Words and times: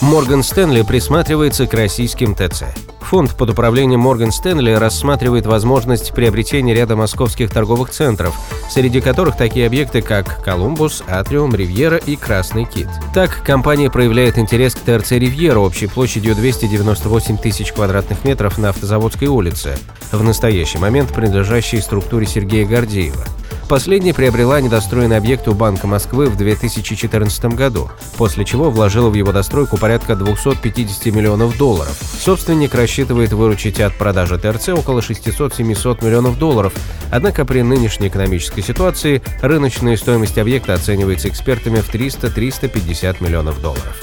Морган 0.00 0.42
Стэнли 0.42 0.80
присматривается 0.80 1.66
к 1.66 1.74
российским 1.74 2.34
ТЦ. 2.34 2.64
Фонд 3.02 3.36
под 3.36 3.50
управлением 3.50 4.00
Морган 4.00 4.32
Стэнли 4.32 4.70
рассматривает 4.72 5.44
возможность 5.44 6.14
приобретения 6.14 6.72
ряда 6.74 6.96
московских 6.96 7.50
торговых 7.50 7.90
центров, 7.90 8.34
среди 8.70 9.02
которых 9.02 9.36
такие 9.36 9.66
объекты, 9.66 10.00
как 10.00 10.42
Колумбус, 10.42 11.02
Атриум, 11.06 11.54
Ривьера 11.54 11.98
и 11.98 12.16
Красный 12.16 12.64
Кит. 12.64 12.88
Так, 13.12 13.42
компания 13.44 13.90
проявляет 13.90 14.38
интерес 14.38 14.74
к 14.74 14.78
ТРЦ 14.78 15.12
Ривьера 15.12 15.58
общей 15.58 15.86
площадью 15.86 16.34
298 16.34 17.36
тысяч 17.36 17.72
квадратных 17.72 18.24
метров 18.24 18.56
на 18.56 18.70
Автозаводской 18.70 19.28
улице, 19.28 19.76
в 20.12 20.22
настоящий 20.22 20.78
момент 20.78 21.12
принадлежащей 21.12 21.82
структуре 21.82 22.26
Сергея 22.26 22.66
Гордеева. 22.66 23.26
Последняя 23.70 24.12
приобрела 24.12 24.60
недостроенный 24.60 25.16
объект 25.16 25.46
у 25.46 25.54
Банка 25.54 25.86
Москвы 25.86 26.26
в 26.26 26.36
2014 26.36 27.44
году, 27.54 27.88
после 28.16 28.44
чего 28.44 28.68
вложила 28.68 29.10
в 29.10 29.14
его 29.14 29.30
достройку 29.30 29.76
порядка 29.76 30.16
250 30.16 31.14
миллионов 31.14 31.56
долларов. 31.56 31.96
Собственник 32.18 32.74
рассчитывает 32.74 33.32
выручить 33.32 33.78
от 33.78 33.94
продажи 33.94 34.40
ТРЦ 34.40 34.70
около 34.70 34.98
600-700 34.98 36.04
миллионов 36.04 36.36
долларов, 36.36 36.72
однако 37.12 37.44
при 37.44 37.62
нынешней 37.62 38.08
экономической 38.08 38.62
ситуации 38.62 39.22
рыночная 39.40 39.96
стоимость 39.96 40.38
объекта 40.38 40.74
оценивается 40.74 41.28
экспертами 41.28 41.78
в 41.78 41.94
300-350 41.94 43.22
миллионов 43.22 43.62
долларов. 43.62 44.02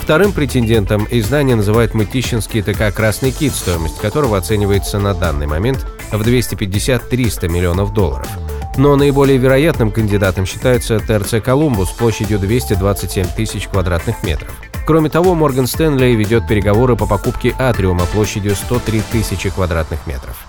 Вторым 0.00 0.30
претендентом 0.30 1.08
издание 1.10 1.56
называет 1.56 1.92
Мытищинский 1.92 2.62
ТК 2.62 2.92
«Красный 2.92 3.32
кит», 3.32 3.52
стоимость 3.52 3.98
которого 3.98 4.38
оценивается 4.38 5.00
на 5.00 5.12
данный 5.12 5.48
момент 5.48 5.84
в 6.12 6.20
250-300 6.22 7.48
миллионов 7.48 7.92
долларов– 7.92 8.28
но 8.78 8.96
наиболее 8.96 9.36
вероятным 9.36 9.90
кандидатом 9.90 10.46
считается 10.46 10.98
ТРЦ 11.00 11.42
«Колумбус» 11.44 11.90
площадью 11.90 12.38
227 12.38 13.26
тысяч 13.36 13.68
квадратных 13.68 14.22
метров. 14.22 14.50
Кроме 14.86 15.10
того, 15.10 15.34
Морган 15.34 15.66
Стэнли 15.66 16.12
ведет 16.12 16.48
переговоры 16.48 16.96
по 16.96 17.06
покупке 17.06 17.54
атриума 17.58 18.06
площадью 18.06 18.54
103 18.54 19.02
тысячи 19.12 19.50
квадратных 19.50 20.06
метров. 20.06 20.46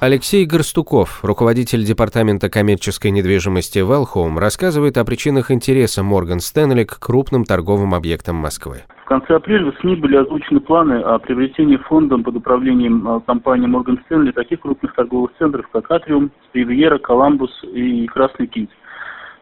Алексей 0.00 0.44
Горстуков, 0.44 1.20
руководитель 1.22 1.84
департамента 1.84 2.50
коммерческой 2.50 3.12
недвижимости 3.12 3.78
Wellhome, 3.78 4.38
рассказывает 4.38 4.98
о 4.98 5.04
причинах 5.04 5.50
интереса 5.50 6.02
Морган 6.02 6.40
Стэнли 6.40 6.84
к 6.84 6.98
крупным 6.98 7.44
торговым 7.44 7.94
объектам 7.94 8.36
Москвы. 8.36 8.82
В 9.06 9.08
конце 9.08 9.36
апреля 9.36 9.70
в 9.70 9.78
СМИ 9.78 9.94
были 9.94 10.16
озвучены 10.16 10.58
планы 10.58 10.94
о 10.94 11.20
приобретении 11.20 11.76
фондом 11.76 12.24
под 12.24 12.34
управлением 12.34 13.06
а, 13.06 13.20
компании 13.20 13.68
Morgan 13.68 14.00
Stanley 14.02 14.32
таких 14.32 14.62
крупных 14.62 14.96
торговых 14.96 15.30
центров, 15.38 15.68
как 15.68 15.88
Атриум, 15.92 16.32
Ривьера, 16.52 16.98
Коламбус 16.98 17.52
и 17.62 18.04
Красный 18.08 18.48
Кит. 18.48 18.68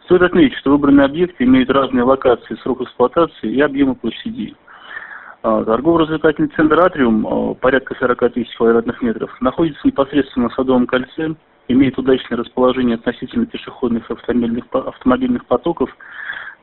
Стоит 0.05 0.21
отметить, 0.21 0.59
что 0.59 0.73
выбранные 0.73 1.07
объекты 1.07 1.45
имеют 1.45 1.71
разные 1.71 2.03
локации, 2.05 2.57
срок 2.57 2.83
эксплуатации 2.83 3.55
и 3.55 3.61
объемы 3.63 3.95
площадей. 3.95 4.55
А, 5.43 5.65
торгово-развлекательный 5.65 6.51
центр 6.55 6.79
«Атриум», 6.79 7.27
а, 7.27 7.55
порядка 7.55 7.97
40 7.99 8.35
тысяч 8.35 8.55
квадратных 8.59 9.01
метров, 9.01 9.35
находится 9.41 9.81
непосредственно 9.87 10.49
на 10.49 10.55
Садовом 10.55 10.87
кольце, 10.87 11.37
имеет 11.69 11.97
удачное 11.97 12.37
расположение 12.37 12.97
относительно 12.97 13.47
пешеходных 13.47 14.11
автомобильных, 14.11 14.67
автомобильных 14.73 15.47
потоков– 15.47 15.89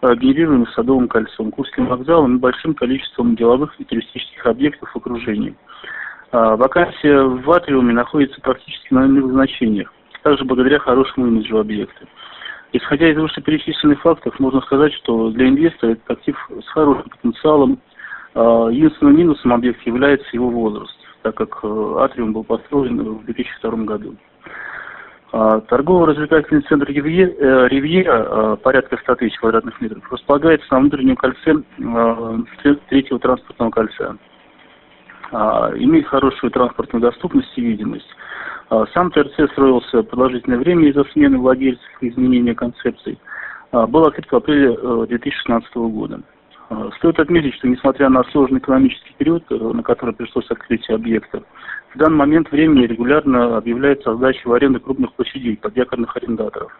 генерируемых 0.02 0.70
Садовым 0.74 1.08
кольцом, 1.08 1.52
Курским 1.52 1.86
вокзалом 1.88 2.38
и 2.38 2.40
большим 2.40 2.74
количеством 2.74 3.36
деловых 3.36 3.80
и 3.80 3.84
туристических 3.84 4.46
объектов 4.46 4.90
в 4.92 4.96
окружении. 4.96 5.56
А, 6.32 6.56
вакансия 6.56 7.22
в 7.24 7.52
Атриуме 7.52 7.94
находится 7.94 8.40
практически 8.42 8.94
на 8.94 9.06
нулевых 9.06 9.34
значениях, 9.34 9.94
также 10.24 10.46
благодаря 10.46 10.80
хорошему 10.80 11.28
имиджу 11.28 11.60
объекта. 11.60 12.08
Исходя 12.74 13.10
из 13.10 13.18
вышеперечисленных 13.18 14.02
фактов, 14.02 14.40
можно 14.40 14.62
сказать, 14.62 14.94
что 14.94 15.30
для 15.32 15.50
инвестора 15.50 15.92
этот 15.92 16.10
актив 16.10 16.38
с 16.64 16.68
хорошим 16.70 17.10
потенциалом. 17.10 17.80
А, 18.34 18.70
единственным 18.70 19.18
минусом 19.18 19.54
объекта 19.54 19.84
является 19.86 20.30
его 20.32 20.50
возраст, 20.50 20.96
так 21.22 21.36
как 21.36 21.60
э, 21.64 21.96
Атриум 22.00 22.32
был 22.32 22.46
построен 22.46 22.98
в 22.98 23.26
2002 23.26 23.72
году. 23.84 24.16
А, 25.34 25.62
торгово-развлекательный 25.62 26.62
центр 26.64 26.90
э, 26.90 26.94
«Ривьера», 26.94 28.26
а, 28.54 28.56
порядка 28.58 28.98
100 28.98 29.16
тысяч 29.16 29.38
квадратных 29.38 29.80
метров, 29.80 30.04
располагается 30.12 30.68
на 30.72 30.80
внутреннем 30.82 31.16
кольце 31.16 31.56
а, 31.80 32.38
третьего 32.90 33.20
транспортного 33.20 33.72
кольца. 33.72 34.18
Имеет 35.32 36.08
хорошую 36.08 36.52
транспортную 36.52 37.02
доступность 37.02 37.54
и 37.56 37.62
видимость. 37.62 38.10
Сам 38.94 39.12
ТРЦ 39.12 39.50
строился 39.54 40.04
продолжительное 40.04 40.60
время 40.60 40.90
из-за 40.90 41.06
смены 41.06 41.38
владельцев 41.38 41.88
и 42.02 42.10
изменения 42.10 42.54
концепций. 42.54 43.18
Был 43.72 44.04
открыт 44.04 44.30
в 44.30 44.36
апреле 44.36 44.76
2016 45.08 45.70
э, 45.74 45.80
года. 45.80 46.20
Стоит 46.98 47.20
отметить, 47.20 47.56
что 47.56 47.68
несмотря 47.68 48.08
на 48.08 48.24
сложный 48.26 48.60
экономический 48.60 49.14
период, 49.18 49.44
э, 49.50 49.56
на 49.56 49.84
который 49.84 50.16
пришлось 50.16 50.50
открытие 50.50 50.96
объекта, 50.96 51.44
в 51.94 51.98
данный 51.98 52.16
момент 52.16 52.50
времени 52.50 52.86
регулярно 52.86 53.58
объявляется 53.58 54.16
сдача 54.16 54.48
в 54.48 54.54
аренду 54.54 54.80
крупных 54.80 55.12
площадей 55.14 55.58
под 55.58 55.76
якорных 55.76 56.16
арендаторов. 56.16 56.72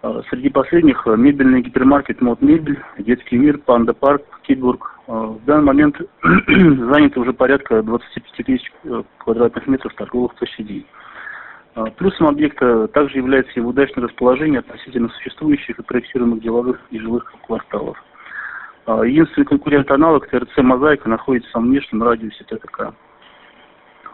А, 0.00 0.22
среди 0.30 0.48
последних 0.48 1.06
э, 1.06 1.14
мебельный 1.16 1.60
гипермаркет 1.60 2.22
«Мод 2.22 2.40
Мебель», 2.40 2.80
детский 2.96 3.36
мир, 3.36 3.58
Панда 3.58 3.92
Парк, 3.92 4.22
Китбург. 4.44 4.98
В 5.06 5.44
данный 5.44 5.64
момент 5.64 6.00
заняты 6.22 7.20
уже 7.20 7.34
порядка 7.34 7.82
25 7.82 8.46
тысяч 8.46 8.72
э, 8.84 9.02
квадратных 9.18 9.66
метров 9.66 9.94
торговых 9.94 10.34
площадей. 10.36 10.86
Плюсом 11.96 12.28
объекта 12.28 12.86
также 12.88 13.16
является 13.16 13.52
его 13.56 13.70
удачное 13.70 14.04
расположение 14.04 14.60
относительно 14.60 15.08
существующих 15.08 15.78
и 15.78 15.82
проектируемых 15.82 16.42
деловых 16.42 16.78
и 16.90 16.98
жилых 16.98 17.32
кварталов. 17.46 17.96
Единственный 18.86 19.44
конкурент 19.44 19.90
аналог 19.90 20.26
ТРЦ 20.28 20.58
«Мозаика» 20.58 21.08
находится 21.08 21.58
в 21.58 21.62
внешнем 21.62 22.02
радиусе 22.02 22.44
ТТК. 22.44 22.92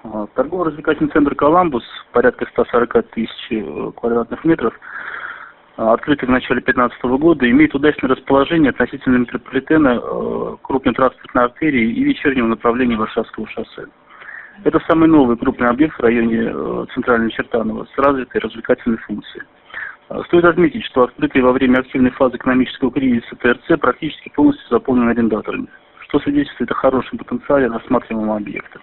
А, 0.05 0.27
торгово-развлекательный 0.35 1.11
центр 1.11 1.35
«Коламбус», 1.35 1.85
порядка 2.13 2.47
140 2.53 3.11
тысяч 3.11 3.49
э, 3.51 3.93
квадратных 3.97 4.45
метров, 4.45 4.75
а, 5.77 5.93
открытый 5.93 6.29
в 6.29 6.31
начале 6.31 6.61
2015 6.61 7.19
года, 7.19 7.51
имеет 7.51 7.75
удачное 7.75 8.11
расположение 8.11 8.71
относительно 8.71 9.17
метрополитена, 9.17 10.01
э, 10.01 10.57
крупной 10.63 10.95
транспортной 10.95 11.45
артерии 11.45 11.93
и 11.93 12.05
вечернего 12.05 12.47
направления 12.47 12.97
Варшавского 12.97 13.49
шоссе. 13.49 13.87
Это 14.65 14.81
самый 14.89 15.09
новый 15.09 15.37
крупный 15.37 15.69
объект 15.69 15.97
в 15.97 16.03
районе 16.03 16.53
э, 16.53 16.87
Центрального 16.95 17.31
Чертанова 17.31 17.87
с 17.87 17.99
развитой 17.99 18.41
развлекательной 18.41 18.99
функцией. 18.99 19.45
Стоит 20.27 20.45
отметить, 20.45 20.85
что 20.87 21.05
открытый 21.05 21.43
во 21.43 21.53
время 21.53 21.79
активной 21.79 22.11
фазы 22.11 22.37
экономического 22.37 22.91
кризиса 22.91 23.37
ТРЦ 23.37 23.79
практически 23.81 24.31
полностью 24.31 24.67
заполнен 24.69 25.09
арендаторами, 25.09 25.69
что 26.01 26.19
свидетельствует 26.21 26.71
о 26.71 26.75
хорошем 26.75 27.19
потенциале 27.19 27.69
рассматриваемого 27.69 28.37
объекта. 28.37 28.81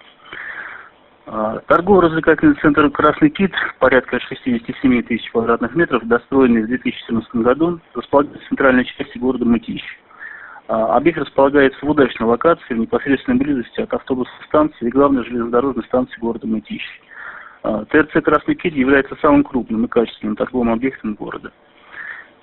А, 1.28 1.59
торгово-развлекательный 1.68 2.56
центр 2.62 2.90
«Красный 2.91 3.31
кит», 3.31 3.51
порядка 3.79 4.19
67 4.19 5.01
тысяч 5.03 5.29
квадратных 5.31 5.75
метров, 5.75 6.03
достроенный 6.03 6.63
в 6.63 6.68
2014 6.68 7.35
году, 7.35 7.79
располагается 7.96 8.46
в 8.46 8.50
центральной 8.50 8.85
части 8.85 9.17
города 9.17 9.44
Мытищ. 9.44 9.81
А, 10.67 10.96
объект 10.96 11.17
располагается 11.17 11.84
в 11.84 11.90
удачной 11.90 12.28
локации, 12.28 12.75
в 12.75 12.78
непосредственной 12.78 13.40
близости 13.40 13.81
от 13.81 13.91
автобусной 13.94 14.46
станции 14.47 14.88
и 14.88 14.91
главной 14.91 15.25
железнодорожной 15.25 15.84
станции 15.85 16.19
города 16.19 16.46
Мытищ. 16.46 16.84
А, 17.68 17.84
ТРЦ 17.86 18.24
«Красный 18.24 18.53
кит» 18.56 18.76
является 18.76 19.16
самым 19.22 19.44
крупным 19.44 19.86
и 19.86 19.88
качественным 19.88 20.36
торговым 20.36 20.72
объектом 20.72 21.16
города. 21.16 21.52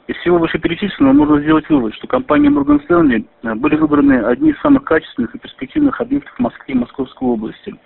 Из 0.08 0.16
всего 0.16 0.38
вышеперечисленного 0.38 1.12
можно 1.12 1.40
сделать 1.40 1.68
вывод, 1.68 1.94
что 1.94 2.08
компания 2.08 2.48
Morgan 2.48 2.84
Stanley 2.86 3.24
были 3.54 3.76
выбраны 3.76 4.24
одни 4.24 4.50
из 4.50 4.60
самых 4.60 4.82
качественных 4.82 5.34
и 5.34 5.38
перспективных 5.38 6.00
объектов 6.00 6.34
в 6.34 6.40
Москве 6.40 6.74
и 6.74 6.78
Московской 6.78 7.28
области– 7.28 7.74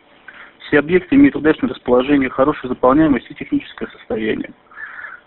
все 0.67 0.81
объекты 0.81 1.15
имеют 1.15 1.37
удачное 1.37 1.71
расположение, 1.71 2.29
хорошую 2.29 2.71
заполняемость 2.71 3.31
и 3.31 3.35
техническое 3.35 3.87
состояние. 3.87 4.50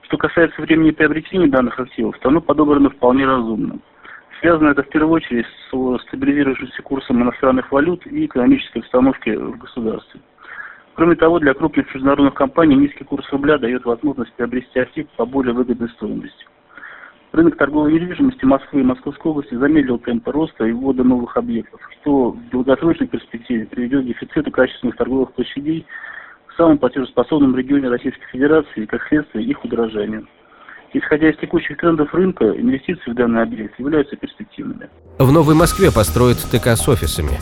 Что 0.02 0.18
касается 0.18 0.62
времени 0.62 0.92
приобретения 0.92 1.48
данных 1.48 1.80
активов, 1.80 2.18
то 2.20 2.30
оно 2.30 2.42
подобрано 2.42 2.90
вполне 2.90 3.26
разумно. 3.26 3.80
Связано 4.42 4.70
это 4.70 4.84
в 4.84 4.90
первую 4.90 5.14
очередь 5.14 5.46
с 5.46 6.02
стабилизирующимся 6.08 6.82
курсом 6.82 7.22
иностранных 7.22 7.72
валют 7.72 8.06
и 8.08 8.26
экономической 8.26 8.80
обстановки 8.80 9.30
в 9.30 9.58
государстве. 9.58 10.20
Кроме 11.00 11.16
того, 11.16 11.40
для 11.40 11.54
крупных 11.54 11.96
международных 11.96 12.34
компаний 12.34 12.76
низкий 12.76 13.06
курс 13.06 13.26
рубля 13.32 13.58
дает 13.58 13.86
возможность 13.86 14.34
приобрести 14.34 14.82
актив 14.82 15.08
по 15.16 15.26
более 15.26 15.54
выгодной 15.54 15.88
стоимости. 15.92 16.46
Рынок 17.32 17.56
торговой 17.56 17.94
недвижимости 17.94 18.44
Москвы 18.44 18.82
и 18.82 18.84
Московской 18.84 19.32
области 19.32 19.56
замедлил 19.56 19.98
темпы 20.00 20.30
роста 20.34 20.66
и 20.66 20.74
ввода 20.74 21.06
новых 21.06 21.38
объектов, 21.38 21.80
что 22.02 22.32
в 22.32 22.50
долгосрочной 22.50 23.08
перспективе 23.08 23.66
приведет 23.68 24.04
к 24.04 24.08
дефициту 24.08 24.52
качественных 24.52 24.98
торговых 24.98 25.32
площадей 25.32 25.86
в 26.48 26.58
самом 26.58 26.78
платежеспособном 26.78 27.56
регионе 27.56 27.88
Российской 27.88 28.26
Федерации 28.34 28.84
и, 28.84 28.86
как 28.86 29.02
следствие, 29.08 29.46
их 29.46 29.64
удорожанию. 29.64 30.28
Исходя 30.92 31.30
из 31.30 31.38
текущих 31.38 31.78
трендов 31.78 32.14
рынка, 32.14 32.44
инвестиции 32.44 33.10
в 33.10 33.16
данный 33.16 33.44
объект 33.44 33.80
являются 33.80 34.18
перспективными. 34.18 34.90
В 35.18 35.32
Новой 35.32 35.56
Москве 35.56 35.94
построят 35.96 36.40
ТК 36.52 36.76
с 36.76 36.90
офисами. 36.90 37.40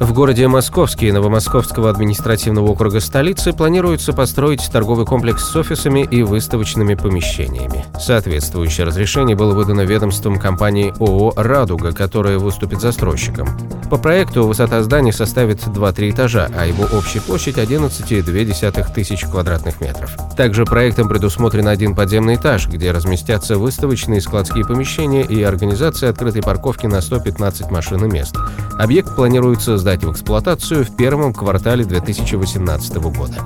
В 0.00 0.12
городе 0.12 0.48
Московский 0.48 1.12
Новомосковского 1.12 1.88
административного 1.88 2.66
округа 2.70 3.00
столицы 3.00 3.52
планируется 3.52 4.12
построить 4.12 4.68
торговый 4.72 5.06
комплекс 5.06 5.44
с 5.44 5.54
офисами 5.54 6.06
и 6.10 6.22
выставочными 6.22 6.94
помещениями. 6.94 7.84
Соответствующее 8.00 8.86
разрешение 8.86 9.36
было 9.36 9.54
выдано 9.54 9.82
ведомством 9.82 10.38
компании 10.38 10.92
ООО 10.98 11.34
«Радуга», 11.36 11.92
которая 11.92 12.38
выступит 12.38 12.80
застройщиком. 12.80 13.48
По 13.90 13.98
проекту 13.98 14.44
высота 14.46 14.82
здания 14.82 15.12
составит 15.12 15.62
2-3 15.66 16.10
этажа, 16.10 16.48
а 16.56 16.64
его 16.64 16.84
общая 16.96 17.20
площадь 17.20 17.58
11,2 17.58 18.94
тысяч 18.94 19.24
квадратных 19.24 19.82
метров. 19.82 20.16
Также 20.34 20.64
проектом 20.64 21.08
предусмотрен 21.08 21.68
один 21.68 21.94
подземный 21.94 22.36
этаж, 22.36 22.68
где 22.68 22.90
разместятся 22.90 23.58
выставочные 23.58 24.22
складские 24.22 24.64
помещения 24.64 25.22
и 25.22 25.42
организация 25.42 26.08
открытой 26.08 26.42
парковки 26.42 26.86
на 26.86 27.02
115 27.02 27.70
машин 27.70 28.04
и 28.06 28.08
мест. 28.08 28.34
Объект 28.78 29.14
планируется 29.14 29.76
сдать 29.76 29.91
в 30.00 30.10
эксплуатацию 30.10 30.84
в 30.84 30.96
первом 30.96 31.34
квартале 31.34 31.84
2018 31.84 32.96
года. 32.96 33.44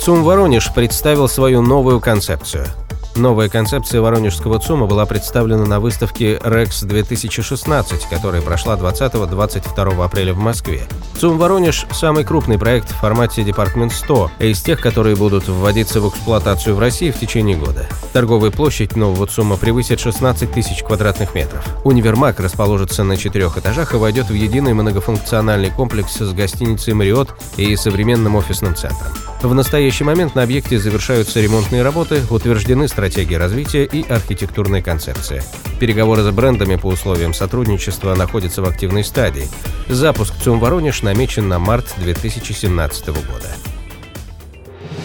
ЦУМ 0.00 0.22
«Воронеж» 0.22 0.72
представил 0.72 1.28
свою 1.28 1.60
новую 1.62 2.00
концепцию– 2.00 2.66
Новая 3.18 3.48
концепция 3.48 4.00
воронежского 4.00 4.60
ЦУМа 4.60 4.86
была 4.86 5.04
представлена 5.04 5.66
на 5.66 5.80
выставке 5.80 6.36
REX 6.36 6.86
2016, 6.86 8.08
которая 8.08 8.40
прошла 8.42 8.76
20-22 8.76 10.04
апреля 10.04 10.34
в 10.34 10.38
Москве. 10.38 10.82
ЦУМ 11.18 11.36
Воронеж– 11.36 11.84
самый 11.90 12.22
крупный 12.22 12.60
проект 12.60 12.92
в 12.92 12.94
формате 12.94 13.42
Департмент 13.42 13.92
100, 13.92 14.30
из 14.38 14.62
тех, 14.62 14.80
которые 14.80 15.16
будут 15.16 15.48
вводиться 15.48 16.00
в 16.00 16.08
эксплуатацию 16.08 16.76
в 16.76 16.78
России 16.78 17.10
в 17.10 17.18
течение 17.18 17.56
года. 17.56 17.88
Торговая 18.12 18.52
площадь 18.52 18.94
нового 18.94 19.26
ЦУМа 19.26 19.56
превысит 19.56 19.98
16 19.98 20.52
тысяч 20.52 20.84
квадратных 20.84 21.34
метров. 21.34 21.66
Универмаг 21.82 22.38
расположится 22.38 23.02
на 23.02 23.16
четырех 23.16 23.58
этажах 23.58 23.94
и 23.94 23.96
войдет 23.96 24.30
в 24.30 24.34
единый 24.34 24.74
многофункциональный 24.74 25.70
комплекс 25.70 26.14
с 26.18 26.32
гостиницей 26.32 26.94
«Мариот» 26.94 27.34
и 27.56 27.74
современным 27.74 28.36
офисным 28.36 28.76
центром. 28.76 29.10
В 29.42 29.54
настоящий 29.54 30.04
момент 30.04 30.36
на 30.36 30.42
объекте 30.42 30.78
завершаются 30.78 31.40
ремонтные 31.40 31.82
работы, 31.82 32.22
утверждены 32.30 32.86
стратегии 32.86 33.34
развития 33.34 33.84
и 33.84 34.08
архитектурная 34.08 34.82
концепция. 34.82 35.44
Переговоры 35.78 36.22
с 36.22 36.30
брендами 36.30 36.74
по 36.74 36.86
условиям 36.86 37.32
сотрудничества 37.32 38.16
находятся 38.16 38.62
в 38.62 38.68
активной 38.68 39.04
стадии. 39.04 39.48
Запуск 39.88 40.34
ЦУМ 40.42 40.58
Воронеж 40.58 41.02
намечен 41.08 41.48
на 41.48 41.58
март 41.58 41.94
2017 41.98 43.06
года. 43.06 43.48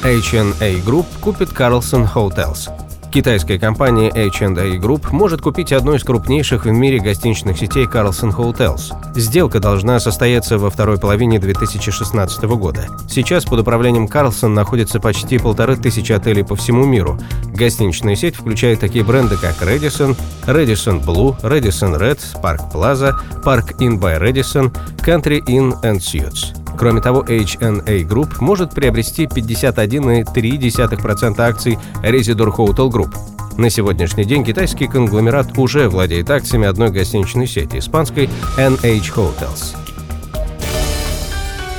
H&A 0.03 0.83
Group 0.83 1.05
купит 1.21 1.49
Carlson 1.49 2.13
Hotels. 2.13 2.82
Китайская 3.13 3.59
компания 3.59 4.09
H&A 4.09 4.79
Group 4.79 5.11
может 5.11 5.39
купить 5.39 5.71
одну 5.71 5.93
из 5.93 6.03
крупнейших 6.03 6.65
в 6.65 6.71
мире 6.71 6.99
гостиничных 6.99 7.59
сетей 7.59 7.85
Carlson 7.85 8.35
Hotels. 8.35 8.91
Сделка 9.13 9.59
должна 9.59 9.99
состояться 9.99 10.57
во 10.57 10.71
второй 10.71 10.97
половине 10.97 11.37
2016 11.37 12.43
года. 12.45 12.87
Сейчас 13.07 13.45
под 13.45 13.59
управлением 13.59 14.07
Carlson 14.07 14.47
находится 14.47 14.99
почти 14.99 15.37
полторы 15.37 15.75
тысячи 15.75 16.11
отелей 16.11 16.43
по 16.43 16.55
всему 16.55 16.85
миру. 16.85 17.19
Гостиничная 17.53 18.15
сеть 18.15 18.35
включает 18.35 18.79
такие 18.79 19.05
бренды, 19.05 19.37
как 19.37 19.61
Radisson, 19.61 20.17
Radisson 20.47 21.05
Blue, 21.05 21.39
Radisson 21.43 21.99
Red, 21.99 22.19
Park 22.41 22.73
Plaza, 22.73 23.13
Park 23.43 23.77
Inn 23.77 23.99
by 23.99 24.19
Radisson, 24.19 24.75
Country 25.05 25.39
Inn 25.45 25.79
and 25.83 25.99
Suites. 25.99 26.62
Кроме 26.77 27.01
того, 27.01 27.21
HNA 27.21 28.07
Group 28.07 28.35
может 28.39 28.71
приобрести 28.71 29.25
51,3% 29.25 31.39
акций 31.39 31.77
Residor 32.01 32.55
Hotel 32.55 32.89
Group. 32.89 33.15
На 33.57 33.69
сегодняшний 33.69 34.25
день 34.25 34.43
китайский 34.43 34.87
конгломерат 34.87 35.57
уже 35.57 35.87
владеет 35.87 36.29
акциями 36.31 36.67
одной 36.67 36.89
гостиничной 36.89 37.47
сети 37.47 37.77
испанской 37.77 38.29
NH 38.57 39.13
Hotels. 39.15 39.82